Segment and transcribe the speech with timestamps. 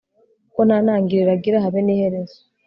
[0.45, 2.37] kuko nta ntangiriro agira, habe n'iherezo